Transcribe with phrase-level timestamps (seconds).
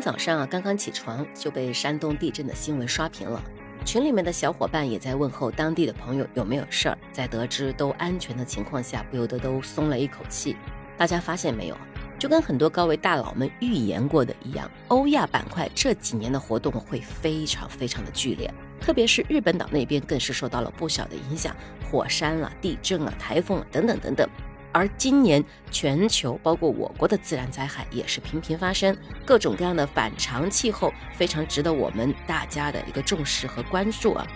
[0.00, 3.42] 早上啊，刚刚起床就被山东地震的新闻刷屏了，
[3.84, 6.98] 群里面的小伙伴也在问候当地的朋友有没有事儿。
[7.12, 10.56] 在得知都安全的情况下，不由得都松了一口气。
[10.96, 11.76] 大家发现没有？
[12.18, 21.56] 就跟很多高位大佬们预言过的一样，欧亚板块这几年的活动会非常非常的剧烈，特别是日本岛那边更是受到了不小的影响，
[21.90, 24.28] 火山啊、地震啊、台风啊等等等等。
[24.72, 34.26] 而今年全球包括我国的自然灾害也是频频发生，各种各样的反常气候非常值得我们大家的一个重视和关注啊。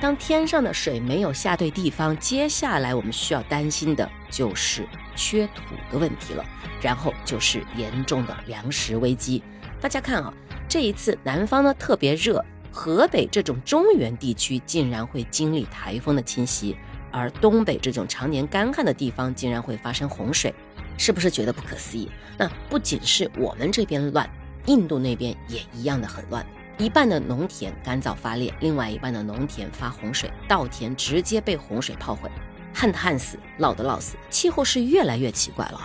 [0.00, 6.44] 当天上的水没有下对地方，接下来我们需要担心的就是缺土的问题了，
[6.80, 9.42] 然后就是严重的粮食危机。
[9.80, 10.34] 大家看啊，
[10.68, 16.76] 这一次南方呢特别热，河北这种中原地区竟然会经历台风的侵袭，
[17.12, 20.52] 而东北这种常年干旱的地方竟然会发生洪水，
[20.98, 22.10] 是不是觉得不可思议？
[22.38, 24.28] 那不仅是我们这边乱，
[24.66, 26.44] 印度那边也一样的很乱。
[26.78, 32.30] 一半的农田干燥发裂，另外一半的农田发洪水，稻田直接被洪水泡毁，
[32.74, 35.80] 旱的旱死，涝的涝死，气候是越来越奇怪了。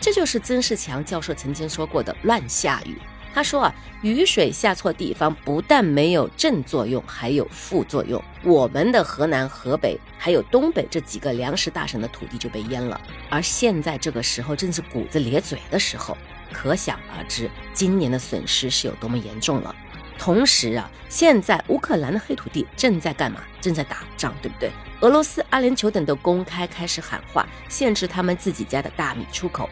[0.00, 2.96] 这就是曾仕强教授曾经说过的“乱下雨”。
[3.32, 8.22] 他说啊，雨水下错地方，不但没有正作用，还有副作用。
[8.42, 16.16] 我们的河南、河北还有东北这几个粮食大省的土地就被淹了，而现在这个时候正是谷子咧嘴的时候，
[16.52, 19.74] 可想而知今年的损失是有多么严重了。
[20.18, 23.40] 同时啊，现在乌克兰的黑土地正在干嘛？
[23.60, 24.70] 正在打仗，对不对？
[25.00, 29.70] 俄罗斯、阿联酋等都公开开始喊话，限制他们自己家的大米出口。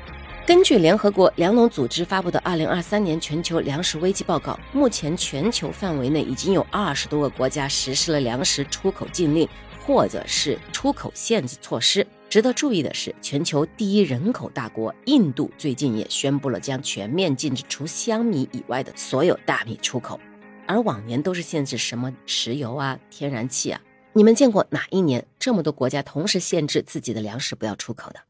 [0.48, 9.46] 根据联合国粮农组织发布的二零二三年全球粮食危机报告，目前全球范围内已经有二十多个国家实施了粮食出口禁令，
[9.84, 12.06] 或者是出口限制措施。
[12.30, 20.18] 值得注意的是，全球第一人口大国印度最近也宣布了将全面禁止除香米以外的所有大米出口。
[20.66, 23.78] 而往年都是限制什么石油啊、天然气啊，
[24.14, 28.20] 你们见过哪一年这么多国家同时限制自己的粮食不要出口的？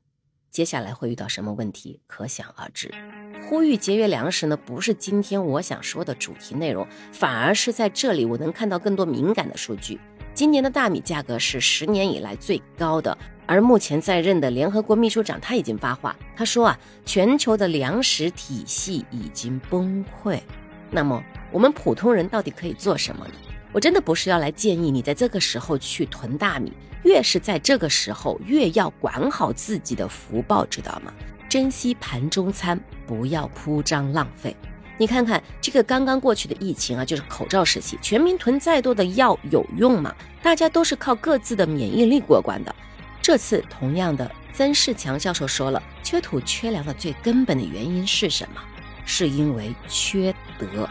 [0.50, 2.92] 接下来会遇到什么问题，可想而知。
[3.48, 10.00] 呼吁节约粮食呢，不是今天我想说的主题内容，反而是在这里我能看到更多敏感的数据。
[10.34, 13.16] 今年的大米价格是十年以来最高的，
[13.47, 20.41] 而目前在任的联合国秘书长他已经发话，他说啊，全球的粮食体系已经崩溃。
[20.91, 21.22] 那么。
[21.50, 23.32] 我们普通人到底可以做什么呢？
[23.78, 26.72] 我真的不是要来建议你在这个时候去囤大米，
[27.05, 31.12] 越是在这个时候，越要管好自己的福报，知道吗？
[31.49, 34.56] 珍惜盘中餐，不要铺张浪费。
[34.97, 40.12] 你看看这个刚刚过去的疫情啊，就是口罩时期，全民囤再多的药有用吗？
[40.43, 42.75] 大家都是靠各自的免疫力过关的。
[43.22, 48.61] 这次同样的，曾仕强教授说了，缺土缺粮的最根本的原因是什么？
[49.06, 50.88] 是因为缺德。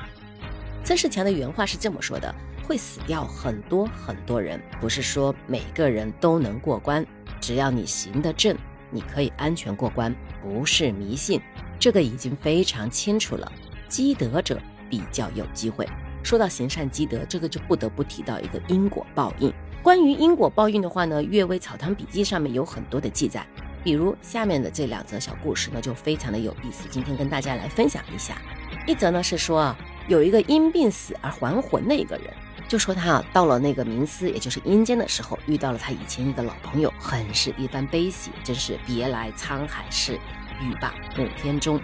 [0.86, 2.34] 曾仕强的原话是这么说的
[2.68, 7.06] ：“会死掉很多很多人，不是说每个人都能过关，
[7.40, 8.58] 只要你行得正，
[8.92, 10.14] 你可以安全过关，
[10.44, 11.40] 不是迷信，
[11.80, 13.50] 这个已经非常清楚了。
[13.88, 15.88] 积德者比较有机会。
[16.22, 19.50] 说到行善积德，这个就不得不提到一个因果报应。
[19.82, 23.48] 关于因果报应的话呢，《阅微草堂笔记》上面有很多的记载，
[23.82, 28.42] 比如下面的这两则小故事呢，就非常的有意思，今天跟大家来分享一下。
[28.86, 29.78] 一则呢是说啊。
[30.08, 32.34] 有一个因病死而还魂的一个人，
[32.68, 40.20] 就说他啊到了那个冥司，也就是阴间的时候，遇到了他以前一个老朋友，很是一番悲喜，真是别来沧海事，
[40.62, 41.80] 欲罢暮天中。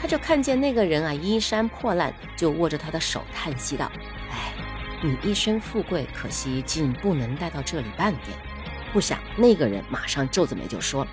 [0.00, 3.92] 他就看见那个人啊衣衫破烂，就握着他的手叹息道
[4.32, 4.52] ：“哎，
[5.02, 8.36] 你一身富贵，可惜竟不能带到这里半点。”
[8.92, 11.06] 不想那个人马上皱着眉就说：“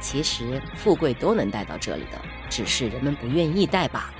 [0.00, 4.14] 其实富贵都能带到这里的，只是人们不愿意带罢了。”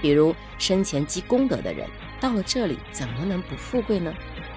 [0.00, 1.88] 比如生前积功德的人，
[2.24, 4.10] 到了这里怎么能不富贵呢？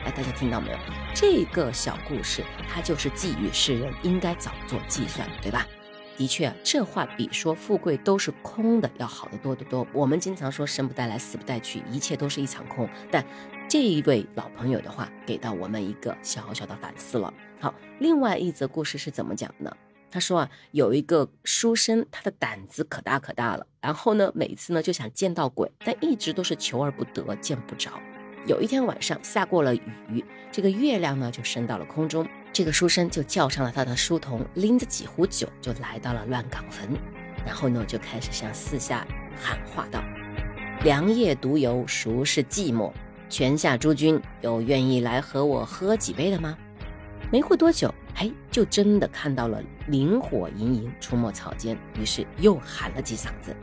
[0.05, 0.77] 哎，大家听到没有？
[1.13, 5.67] 这个小故事，它就是寄予世人应该早做计算，对吧？
[6.15, 9.85] 的确，这话比说富贵都是空的要好得多得多。
[9.91, 12.87] 我们经常说生不带来，死不带去，一切都是一场空。
[13.11, 13.21] 但
[13.67, 17.33] 这一位老朋友的话，给到我们一个小小的反思了。
[17.59, 19.77] 好，另外一则故事是怎么讲的呢？
[20.17, 23.67] 他说啊，有一个书生，他的胆子可大可大了。
[23.79, 27.91] 然后呢，每次呢就想见到鬼，但一直都是求而不得，见不着。
[28.47, 32.27] 有一天晚上下过了雨，这个月亮呢就升到了空中。
[32.51, 36.89] 这个书生就叫上了他的书童，拎着几壶酒就来到了乱岗坟。
[37.45, 39.05] 然后呢就开始向四下
[39.39, 40.03] 喊话道
[40.83, 42.91] ：“良夜独游，孰是寂寞？
[43.29, 46.57] 泉下诸君有愿意来和我喝几杯的吗？”
[47.31, 47.93] 没过多久。
[48.15, 53.55] 哎，就真的看到了灵火盈盈出没草间，于是又喊了几嗓子。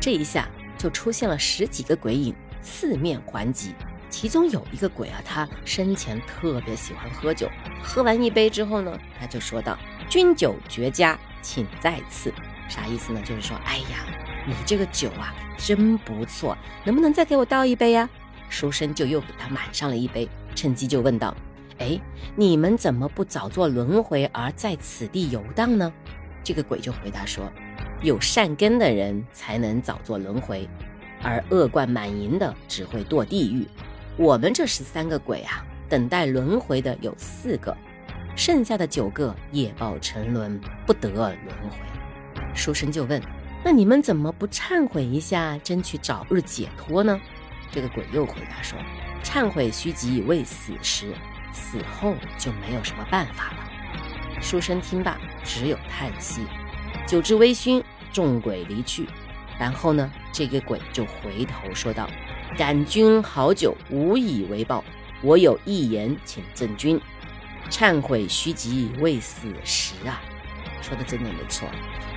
[0.00, 3.74] 这一下，就出现了十几个鬼影，四面环击。
[4.10, 7.48] 其中有一个鬼啊，他生前特别喜欢喝酒，
[7.82, 9.78] 喝完一杯之后呢，他就说道
[10.10, 12.32] ：“君酒绝佳，请再次。”
[12.68, 13.22] 啥意思呢？
[13.24, 14.04] 就是说，哎呀，
[14.46, 18.08] 你这个酒啊，真不错，能不能再给我倒一杯呀？
[18.48, 21.34] 书生就又给他满上了一杯，趁机就问道
[21.82, 22.00] ：“哎，
[22.36, 25.92] 你们怎么不早做轮回，而在此地游荡呢？”
[26.44, 27.50] 这个鬼就回答说
[28.02, 30.68] ：“有善根的人才能早做轮回，
[31.22, 33.66] 而恶贯满盈的只会堕地狱。
[34.16, 37.76] 我们这十三个鬼啊，等待轮回的有四个，
[38.36, 41.36] 剩下的九个业报沉沦，不得轮
[41.68, 41.78] 回。”
[42.54, 43.20] 书生就问
[43.64, 47.20] ：“那你们怎么不忏悔一下，争取早日解脱呢？”
[47.72, 48.78] 这个鬼又回答说
[49.24, 51.14] ：“忏悔须及未死时，
[51.52, 53.58] 死后就没有什么办法了。”
[54.42, 56.46] 书生听罢，只有叹息。
[57.06, 57.82] 酒至微醺，
[58.12, 59.06] 众鬼离去。
[59.58, 62.08] 然后呢，这个鬼就回头说道
[62.58, 64.82] ：“感君好酒，无以为报。
[65.22, 67.00] 我有一言，请赠君。
[67.70, 70.20] 忏悔须及未死时啊！”
[70.82, 71.68] 说的真的没错。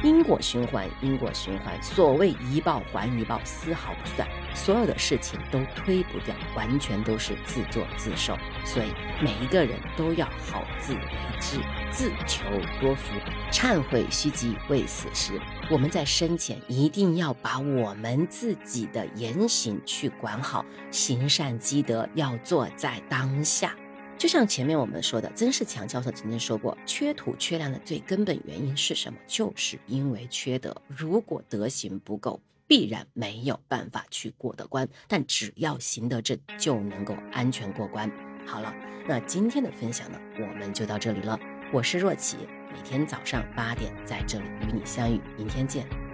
[0.04, 1.82] 因果循环，因果循环。
[1.82, 4.28] 所谓一报还一报，丝毫不算。
[4.54, 8.38] 所有的事情都推不掉，完全都是自作自受。
[8.64, 8.88] 所以
[9.22, 11.00] 每一个人都要好自为
[11.40, 11.60] 之，
[11.92, 12.44] 自求
[12.82, 13.14] 多福。
[13.52, 15.40] 忏悔须及未死时。
[15.70, 23.76] 我们在生前一定要把我们自己的言行去管好，行善积德要做在当下。
[24.18, 29.20] 就像前面我们说的，曾仕强教授曾经说过，缺土缺粮的最根本原因是什么？
[29.28, 30.76] 就是因为缺德。
[30.88, 34.88] 如果德行不够，必然没有办法去过得关。
[35.08, 38.10] 但只要行得正，就能够安全过关。
[38.46, 38.74] 好了，
[39.08, 41.38] 那今天的分享呢，我们就到这里了。
[41.74, 42.38] 我是若琪，
[42.74, 46.05] 每天早上八点在这里与你相遇，明天见。